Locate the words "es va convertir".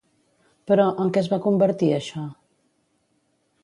1.23-1.93